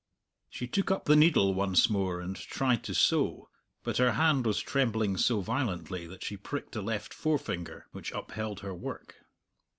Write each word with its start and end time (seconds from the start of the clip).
She 0.49 0.65
took 0.67 0.89
up 0.89 1.05
the 1.05 1.15
needle 1.15 1.53
once 1.53 1.87
more 1.87 2.21
and 2.21 2.35
tried 2.35 2.83
to 2.85 2.95
sew; 2.95 3.49
but 3.83 3.97
her 3.97 4.13
hand 4.13 4.47
was 4.47 4.59
trembling 4.59 5.15
so 5.15 5.41
violently 5.41 6.07
that 6.07 6.23
she 6.23 6.37
pricked 6.37 6.71
the 6.71 6.81
left 6.81 7.13
forefinger 7.13 7.85
which 7.91 8.11
upheld 8.11 8.61
her 8.61 8.73
work. 8.73 9.17